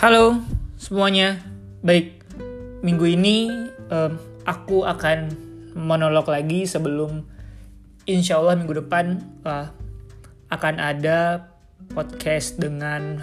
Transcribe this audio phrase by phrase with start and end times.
[0.00, 0.40] Halo
[0.80, 1.44] semuanya,
[1.84, 2.24] baik
[2.80, 3.52] minggu ini
[3.92, 4.16] um,
[4.48, 5.28] aku akan
[5.76, 7.28] monolog lagi sebelum
[8.08, 9.68] insya Allah minggu depan uh,
[10.48, 11.52] akan ada
[11.92, 13.20] podcast dengan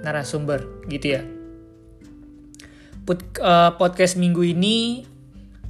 [0.00, 1.28] narasumber gitu ya.
[3.04, 5.04] Pod, uh, podcast minggu ini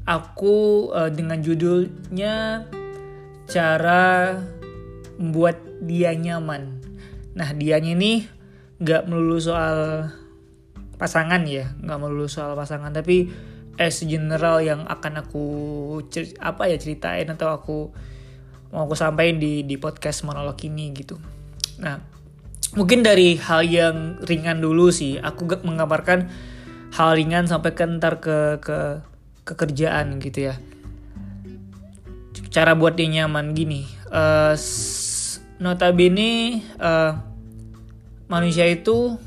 [0.06, 2.62] aku uh, dengan judulnya
[3.50, 4.38] cara
[5.18, 6.78] membuat dia nyaman.
[7.34, 8.22] Nah dianya ini
[8.78, 10.14] nggak melulu soal
[11.04, 13.28] pasangan ya nggak melulu soal pasangan tapi
[13.76, 15.44] as general yang akan aku
[16.40, 17.92] apa ya ceritain atau aku
[18.72, 21.20] mau aku sampaikan di di podcast monolog ini gitu.
[21.84, 22.00] Nah
[22.72, 26.32] mungkin dari hal yang ringan dulu sih aku gak mengabarkan
[26.96, 29.04] hal ringan sampai ke ntar ke ke
[29.44, 30.56] kekerjaan gitu ya.
[32.48, 34.56] Cara buat dia nyaman gini uh,
[35.60, 37.18] notabene uh,
[38.30, 39.18] manusia itu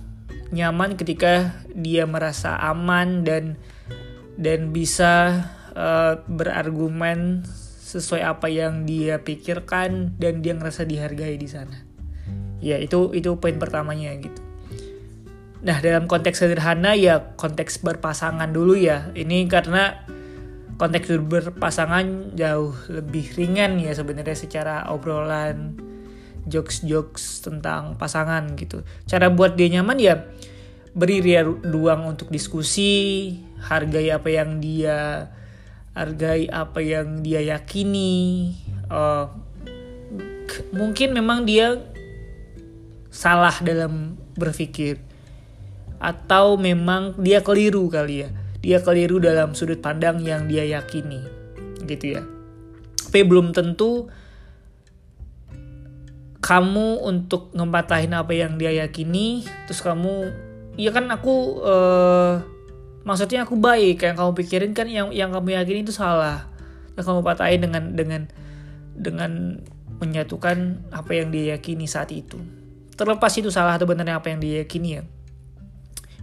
[0.51, 3.61] nyaman ketika dia merasa aman dan
[4.33, 5.45] dan bisa
[5.77, 7.45] uh, berargumen
[7.87, 11.85] sesuai apa yang dia pikirkan dan dia ngerasa dihargai di sana.
[12.57, 14.41] Ya itu itu poin pertamanya gitu.
[15.61, 19.13] Nah dalam konteks sederhana ya konteks berpasangan dulu ya.
[19.13, 20.03] Ini karena
[20.81, 25.77] konteks berpasangan jauh lebih ringan ya sebenarnya secara obrolan
[26.49, 28.81] jokes-jokes tentang pasangan gitu.
[29.05, 30.27] Cara buat dia nyaman ya
[30.97, 35.29] beri dia ruang untuk diskusi, hargai apa yang dia
[35.93, 38.53] hargai apa yang dia yakini.
[38.89, 39.29] Uh,
[40.73, 41.77] mungkin memang dia
[43.13, 44.97] salah dalam berpikir
[46.01, 48.29] atau memang dia keliru kali ya.
[48.65, 51.21] Dia keliru dalam sudut pandang yang dia yakini.
[51.85, 52.25] Gitu ya.
[53.05, 54.09] Tapi belum tentu
[56.41, 60.46] kamu untuk ngempatahin apa yang dia yakini terus kamu
[60.77, 62.39] ya kan aku uh,
[63.03, 64.05] maksudnya aku baik.
[64.05, 66.45] Yang kamu pikirin kan yang yang kamu yakini itu salah.
[66.93, 68.21] Yang kamu patahin dengan dengan
[68.97, 69.31] dengan
[69.97, 72.37] menyatukan apa yang dia yakini saat itu.
[72.93, 75.03] Terlepas itu salah atau benarnya apa yang dia yakini ya.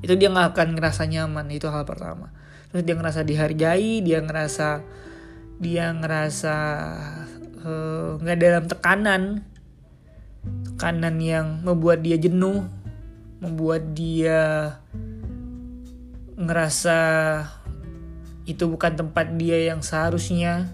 [0.03, 2.31] Itu dia nggak akan ngerasa nyaman itu hal pertama.
[2.71, 4.83] Terus dia ngerasa dihargai dia ngerasa
[5.63, 6.57] dia ngerasa
[7.63, 9.23] eh, nggak uh, dalam tekanan.
[10.45, 12.69] Tekanan yang membuat dia jenuh,
[13.43, 14.77] membuat dia
[16.35, 17.01] ngerasa
[18.45, 20.69] itu bukan tempat dia yang seharusnya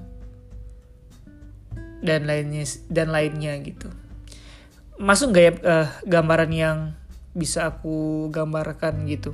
[2.00, 3.88] dan lainnya dan lainnya gitu.
[5.00, 6.78] Masuk gak ya uh, gambaran yang
[7.32, 9.32] bisa aku gambarkan gitu?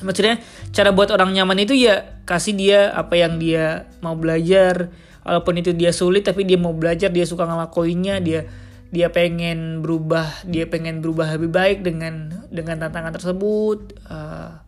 [0.00, 0.40] Maksudnya
[0.72, 4.88] cara buat orang nyaman itu ya kasih dia apa yang dia mau belajar,
[5.20, 8.48] walaupun itu dia sulit tapi dia mau belajar, dia suka ngelakuinnya, dia
[8.90, 13.94] dia pengen berubah dia pengen berubah lebih baik dengan dengan tantangan tersebut.
[14.10, 14.58] Uh,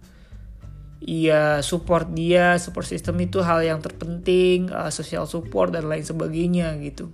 [1.67, 7.11] support dia support system itu hal yang terpenting uh, social support dan lain sebagainya gitu.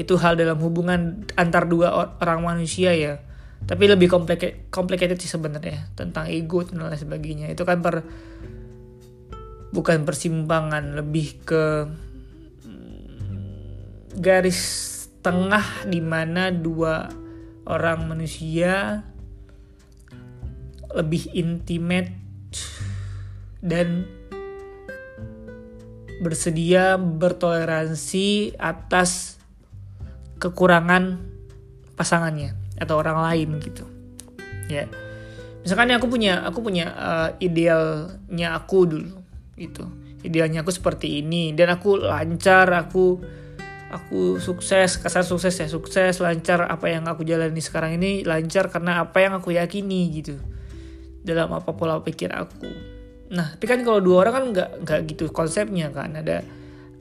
[0.00, 3.20] Itu hal dalam hubungan antar dua orang manusia ya.
[3.60, 7.52] Tapi lebih complicated, complicated sih sebenarnya tentang ego dan lain sebagainya.
[7.52, 8.00] Itu kan per
[9.70, 11.64] bukan persimpangan lebih ke
[12.64, 14.89] mm, garis
[15.20, 17.08] tengah di mana dua
[17.68, 19.04] orang manusia
[20.90, 22.10] lebih intimate
[23.60, 24.08] dan
[26.20, 29.40] bersedia bertoleransi atas
[30.40, 31.20] kekurangan
[31.96, 33.84] pasangannya atau orang lain gitu.
[34.68, 34.88] Ya.
[35.60, 39.20] Misalkan aku punya aku punya uh, idealnya aku dulu
[39.56, 39.84] gitu.
[40.20, 43.20] Idealnya aku seperti ini dan aku lancar aku
[43.90, 49.02] aku sukses kasar sukses ya sukses lancar apa yang aku jalani sekarang ini lancar karena
[49.02, 50.38] apa yang aku yakini gitu.
[51.26, 52.70] Dalam apa pola pikir aku.
[53.34, 56.14] Nah tapi kan kalau dua orang kan nggak nggak gitu konsepnya kan.
[56.14, 56.46] Ada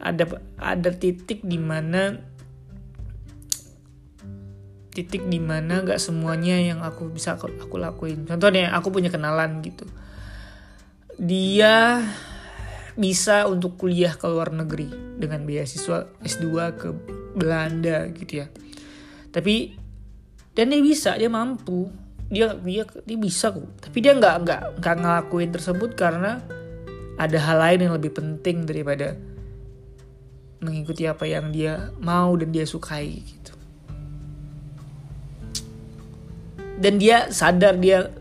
[0.02, 0.24] ada
[0.58, 2.18] ada titik di mana
[4.90, 8.26] titik di mana nggak semuanya yang aku bisa aku, aku lakuin.
[8.26, 9.86] Contohnya aku punya kenalan gitu.
[11.16, 12.02] Dia
[13.00, 16.92] bisa untuk kuliah ke luar negeri dengan beasiswa S2 ke
[17.40, 18.48] Belanda gitu ya.
[19.32, 19.80] Tapi
[20.52, 21.88] dan dia bisa, dia mampu,
[22.28, 23.72] dia dia dia bisa kok.
[23.80, 26.44] Tapi dia nggak nggak nggak ngelakuin tersebut karena
[27.16, 29.16] ada hal lain yang lebih penting daripada
[30.60, 33.56] mengikuti apa yang dia mau dan dia sukai gitu.
[36.84, 38.12] Dan dia sadar dia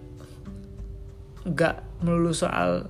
[1.43, 2.87] nggak melulu soal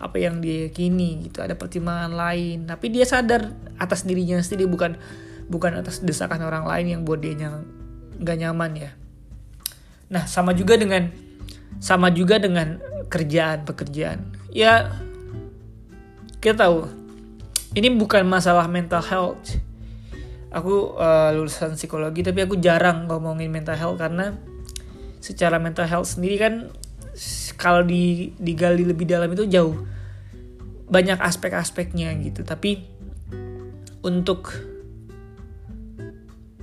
[0.00, 2.64] apa yang dia yakini gitu ada pertimbangan lain.
[2.64, 4.96] Tapi dia sadar atas dirinya sendiri bukan
[5.52, 7.36] bukan atas desakan orang lain yang buat dia
[8.16, 8.90] nggak nyaman ya.
[10.08, 11.12] Nah sama juga dengan
[11.78, 12.80] sama juga dengan
[13.12, 14.32] kerjaan pekerjaan.
[14.50, 14.88] Ya
[16.40, 16.88] kita tahu
[17.76, 19.60] ini bukan masalah mental health.
[20.50, 24.34] Aku uh, lulusan psikologi tapi aku jarang ngomongin mental health karena
[25.22, 26.54] secara mental health sendiri kan
[27.56, 29.76] kalau di digali lebih dalam itu jauh.
[30.90, 32.42] Banyak aspek-aspeknya gitu.
[32.42, 32.82] Tapi
[34.02, 34.50] untuk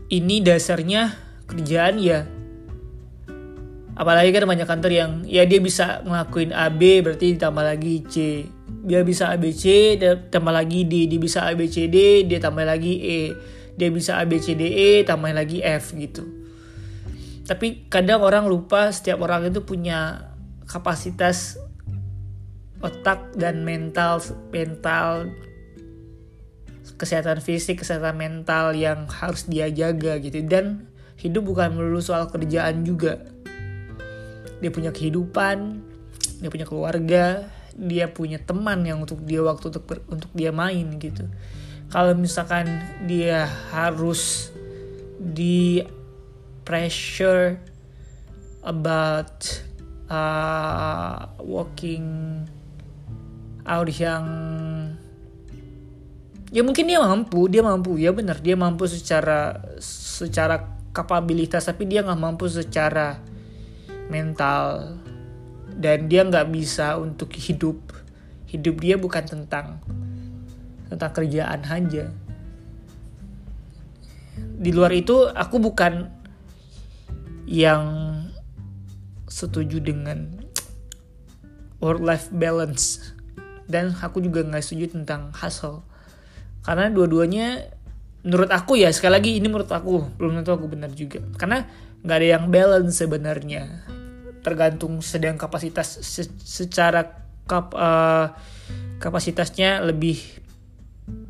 [0.08, 1.16] ini dasarnya
[1.48, 2.28] kerjaan ya
[3.98, 8.16] apalagi kan banyak kantor yang ya dia bisa ngelakuin AB berarti ditambah lagi C.
[8.88, 9.98] Dia bisa ABC
[10.30, 11.10] tambah lagi D.
[11.10, 13.22] Dia bisa ABCD dia tambah lagi E.
[13.78, 16.24] Dia bisa ABCDE tambah lagi F gitu.
[17.50, 20.30] Tapi kadang orang lupa setiap orang itu punya
[20.68, 21.58] kapasitas
[22.84, 24.22] otak dan mental
[24.54, 25.34] mental
[27.00, 30.44] kesehatan fisik kesehatan mental yang harus dia jaga gitu.
[30.46, 30.86] Dan
[31.18, 33.24] hidup bukan melulu soal kerjaan juga.
[34.62, 35.88] Dia punya kehidupan
[36.38, 41.30] dia punya keluarga dia punya teman yang untuk dia waktu untuk untuk dia main gitu.
[41.94, 42.66] Kalau misalkan
[43.06, 44.50] dia harus
[45.22, 45.86] di
[46.66, 47.62] pressure
[48.66, 49.62] about
[50.08, 52.08] uh, working
[53.68, 54.26] out yang
[56.52, 62.02] ya mungkin dia mampu dia mampu ya benar dia mampu secara secara kapabilitas tapi dia
[62.02, 63.22] nggak mampu secara
[64.10, 64.98] mental.
[65.78, 67.78] Dan dia nggak bisa untuk hidup.
[68.50, 69.78] Hidup dia bukan tentang
[70.90, 72.10] tentang kerjaan aja.
[74.58, 76.10] Di luar itu aku bukan
[77.46, 78.17] yang
[79.28, 80.40] setuju dengan
[81.84, 83.14] work life balance.
[83.68, 85.84] Dan aku juga nggak setuju tentang hustle.
[86.64, 87.68] Karena dua-duanya
[88.24, 91.20] menurut aku ya sekali lagi ini menurut aku belum tentu aku benar juga.
[91.36, 91.68] Karena
[92.02, 93.84] nggak ada yang balance sebenarnya.
[94.42, 98.32] Tergantung sedang kapasitas se secara kap, uh,
[99.04, 100.20] kapasitasnya lebih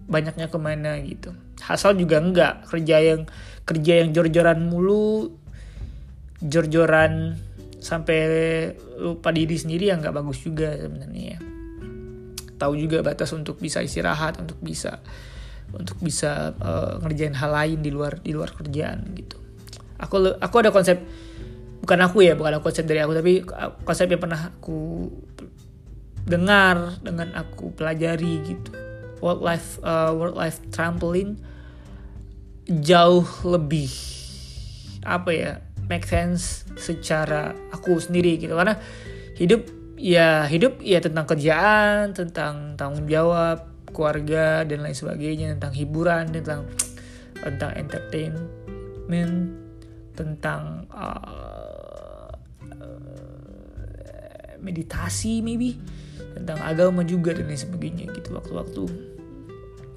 [0.05, 1.33] banyaknya ke mana gitu.
[1.57, 3.25] Hasil juga enggak kerja yang
[3.65, 5.33] kerja yang jor-joran mulu
[6.39, 7.35] jor-joran
[7.87, 8.19] sampai
[8.99, 11.39] lupa diri sendiri yang nggak bagus juga sebenarnya ya.
[12.59, 14.99] Tahu juga batas untuk bisa istirahat untuk bisa
[15.71, 19.39] untuk bisa uh, ngerjain hal lain di luar di luar kerjaan gitu.
[20.03, 20.99] Aku aku ada konsep
[21.79, 23.33] bukan aku ya bukan konsep dari aku tapi
[23.87, 25.07] konsep yang pernah aku
[26.27, 28.75] dengar dengan aku pelajari gitu.
[29.23, 31.39] Work life uh, work life trampoline
[32.67, 33.87] jauh lebih
[35.07, 35.53] apa ya
[35.87, 38.55] make sense secara aku sendiri gitu.
[38.55, 38.77] Karena
[39.35, 39.67] hidup
[39.97, 46.69] ya hidup ya tentang kerjaan tentang tanggung jawab keluarga dan lain sebagainya tentang hiburan tentang
[47.41, 49.57] tentang entertainment
[50.13, 52.29] tentang uh,
[54.61, 55.77] meditasi maybe
[56.37, 58.85] tentang agama juga dan lain sebagainya gitu waktu-waktu.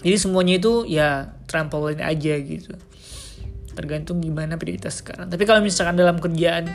[0.00, 2.72] Jadi semuanya itu ya trampolin aja gitu
[3.74, 5.30] tergantung gimana prioritas sekarang.
[5.30, 6.70] Tapi kalau misalkan dalam kerjaan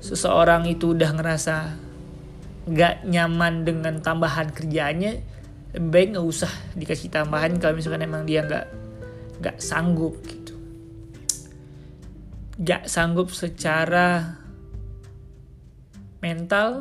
[0.00, 1.56] seseorang itu udah ngerasa
[2.64, 5.12] nggak nyaman dengan tambahan kerjaannya
[5.76, 8.66] lebih baik nggak usah dikasih tambahan kalau misalkan emang dia nggak
[9.42, 10.54] nggak sanggup gitu.
[12.60, 14.38] Nggak sanggup secara
[16.24, 16.80] mental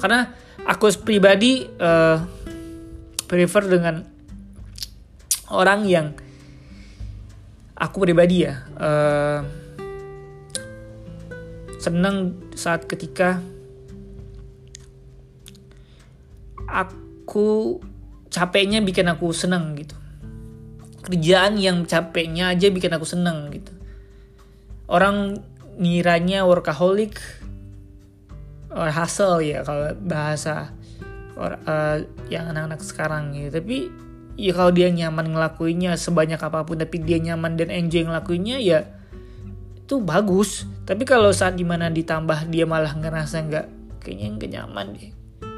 [0.00, 0.34] karena
[0.66, 2.18] aku pribadi uh,
[3.30, 4.02] prefer dengan
[5.54, 6.16] orang yang
[7.80, 9.40] aku pribadi ya uh,
[11.80, 13.40] senang saat ketika
[16.68, 17.80] aku
[18.28, 19.96] capeknya bikin aku senang gitu.
[21.08, 23.72] Kerjaan yang capeknya aja bikin aku senang gitu.
[24.86, 25.40] Orang
[25.80, 27.16] ngiranya workaholic
[28.70, 30.70] or hustle ya kalau bahasa
[31.34, 33.50] or, uh, yang anak-anak sekarang gitu.
[33.56, 33.78] Tapi
[34.38, 38.86] ya kalau dia nyaman ngelakuinnya sebanyak apa pun tapi dia nyaman dan enjoy ngelakuinnya ya
[39.90, 40.70] itu bagus.
[40.86, 43.66] Tapi kalau saat di mana ditambah dia malah ngerasa nggak
[43.98, 45.10] kayaknya nggak nyaman deh.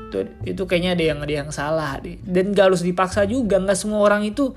[0.09, 2.17] Itu itu kayaknya ada yang ada yang salah deh.
[2.25, 4.57] Dan gak harus dipaksa juga nggak semua orang itu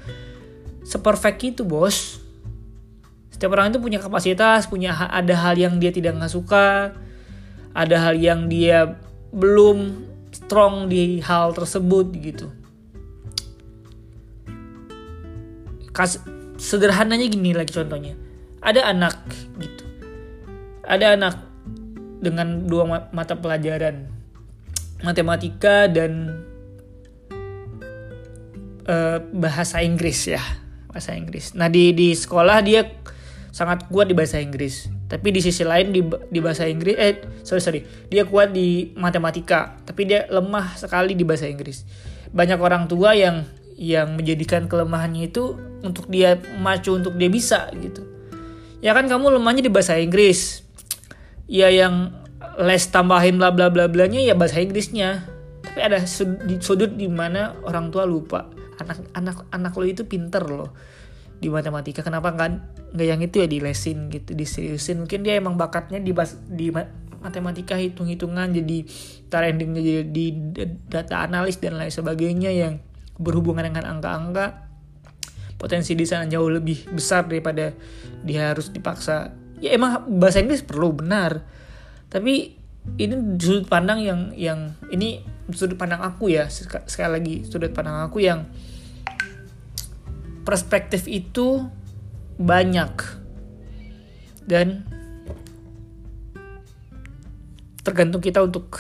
[0.88, 2.24] seperfect itu bos.
[3.36, 6.96] Setiap orang itu punya kapasitas punya ada hal yang dia tidak nggak suka
[7.76, 8.96] ada hal yang dia
[9.36, 12.48] belum strong di hal tersebut gitu.
[15.96, 16.20] Kas
[16.60, 18.20] sederhananya gini lagi contohnya.
[18.60, 19.16] Ada anak
[19.56, 19.84] gitu.
[20.84, 21.36] Ada anak
[22.20, 24.12] dengan dua mata pelajaran
[25.00, 26.44] matematika dan
[28.92, 30.44] uh, bahasa Inggris ya
[30.92, 31.56] bahasa Inggris.
[31.56, 32.84] Nah di di sekolah dia
[33.56, 37.62] sangat kuat di bahasa Inggris tapi di sisi lain di, di bahasa Inggris eh sorry
[37.64, 41.88] sorry dia kuat di matematika tapi dia lemah sekali di bahasa Inggris
[42.36, 48.08] banyak orang tua yang yang menjadikan kelemahannya itu untuk dia macu untuk dia bisa gitu.
[48.80, 50.64] Ya kan kamu lemahnya di bahasa Inggris.
[51.46, 52.16] Ya yang
[52.60, 55.28] les tambahin bla bla bla blanya ya bahasa Inggrisnya.
[55.62, 58.48] Tapi ada sudut, sudut di mana orang tua lupa.
[58.80, 60.72] Anak anak anak lo itu pinter loh
[61.40, 62.00] di matematika.
[62.00, 62.50] Kenapa nggak
[62.96, 65.04] nggak yang itu ya di lesin gitu diseriusin.
[65.04, 66.72] Mungkin dia emang bakatnya di bas, di
[67.26, 68.86] matematika hitung hitungan jadi
[69.34, 70.26] trendingnya jadi di
[70.86, 72.85] data analis dan lain sebagainya yang
[73.16, 74.66] berhubungan dengan angka-angka
[75.56, 77.72] potensi di sana jauh lebih besar daripada
[78.22, 79.32] dia harus dipaksa.
[79.64, 81.48] Ya emang bahasa Inggris perlu benar.
[82.12, 82.54] Tapi
[83.00, 88.22] ini sudut pandang yang yang ini sudut pandang aku ya sekali lagi sudut pandang aku
[88.22, 88.46] yang
[90.44, 91.66] perspektif itu
[92.36, 93.24] banyak.
[94.46, 94.86] Dan
[97.82, 98.78] tergantung kita untuk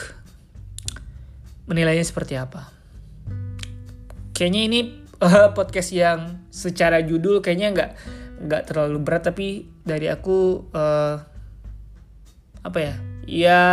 [1.65, 2.74] menilainya seperti apa.
[4.35, 4.79] Kayaknya ini
[5.23, 7.91] uh, podcast yang secara judul kayaknya nggak
[8.35, 11.15] nggak terlalu berat tapi dari aku uh,
[12.59, 12.95] apa ya?
[13.25, 13.63] Ya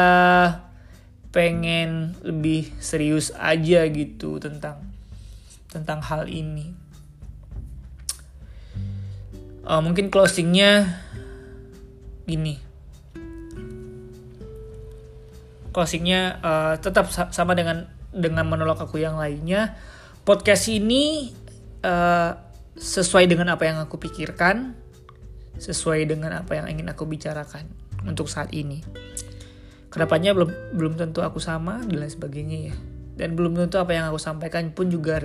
[1.34, 4.86] pengen lebih serius aja gitu tentang
[5.66, 6.78] tentang hal ini.
[9.66, 11.02] Uh, mungkin closingnya
[12.22, 12.62] gini.
[15.74, 19.74] Closingnya uh, tetap sama dengan dengan menolak aku yang lainnya
[20.22, 21.34] podcast ini
[21.82, 22.32] uh,
[22.78, 24.78] sesuai dengan apa yang aku pikirkan
[25.58, 27.68] sesuai dengan apa yang ingin aku bicarakan
[28.02, 28.82] untuk saat ini.
[29.92, 32.76] Ke depannya belum belum tentu aku sama dan lain sebagainya ya.
[33.12, 35.20] Dan belum tentu apa yang aku sampaikan pun juga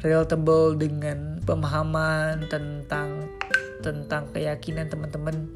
[0.00, 3.26] relatable dengan pemahaman tentang
[3.82, 5.50] tentang keyakinan teman-teman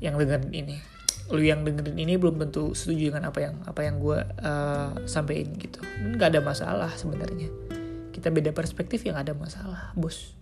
[0.00, 0.93] yang dengerin ini
[1.32, 5.56] lu yang dengerin ini belum tentu setuju dengan apa yang apa yang gue uh, sampaikan
[5.56, 5.80] gitu.
[6.04, 7.48] Nggak ada masalah sebenarnya.
[8.12, 10.36] Kita beda perspektif yang ada masalah bos.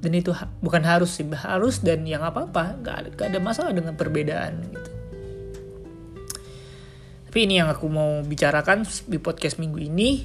[0.00, 3.72] Dan itu ha bukan harus sih harus dan yang apa apa nggak ada, ada masalah
[3.72, 4.90] dengan perbedaan gitu.
[7.28, 10.22] Tapi ini yang aku mau bicarakan di podcast minggu ini.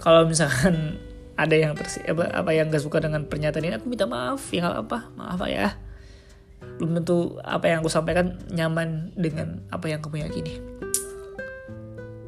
[0.00, 0.96] Kalau misalkan
[1.40, 5.40] ada yang apa, yang gak suka dengan pernyataan ini aku minta maaf ya apa maaf
[5.48, 5.72] ya
[6.80, 10.56] belum tentu apa yang aku sampaikan nyaman dengan apa yang kamu yakini.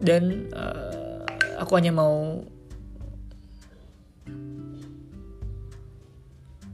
[0.05, 1.25] Dan uh,
[1.57, 2.45] aku hanya mau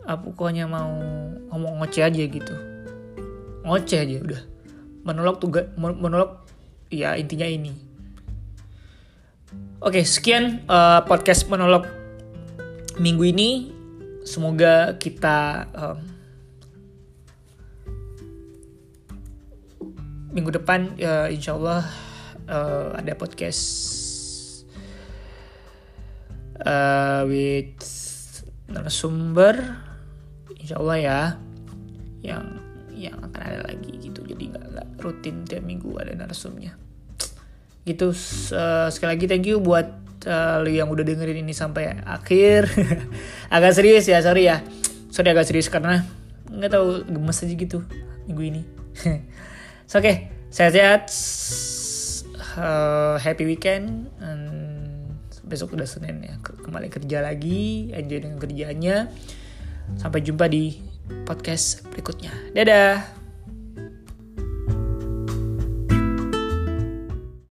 [0.03, 0.91] aku hanya mau
[1.55, 2.55] ngomong ngoceh aja gitu.
[3.63, 4.43] Ngoceh aja udah.
[5.07, 6.51] Menolak tugas menolak
[6.91, 7.71] ya intinya ini.
[9.79, 11.87] Oke, sekian uh, podcast monolog
[12.99, 13.71] minggu ini.
[14.27, 16.18] Semoga kita um,
[20.39, 21.83] minggu depan, uh, insya Allah
[22.47, 23.59] uh, ada podcast
[26.63, 27.75] uh, with
[28.71, 29.83] narasumber,
[30.63, 31.21] insya Allah ya,
[32.23, 32.63] yang
[32.95, 34.23] yang akan ada lagi gitu.
[34.23, 36.79] Jadi nggak rutin tiap minggu ada narasumnya.
[37.83, 38.15] Gitu
[38.55, 39.91] uh, sekali lagi thank you buat
[40.23, 42.71] uh, yang udah dengerin ini sampai akhir.
[43.55, 44.63] Agak serius ya sorry ya.
[45.11, 46.05] Sorry agak serius karena
[46.53, 47.79] nggak tahu gemes aja gitu
[48.29, 48.63] minggu ini
[49.89, 50.17] so, oke okay.
[50.53, 51.09] sehat-sehat
[52.61, 54.13] uh, happy weekend.
[54.21, 54.45] And
[55.49, 56.37] besok udah senin ya.
[56.45, 57.89] Kembali kerja lagi.
[57.97, 59.09] Enjoy dengan kerjanya
[59.97, 60.77] sampai jumpa di
[61.25, 62.31] podcast berikutnya.
[62.53, 63.18] Dadah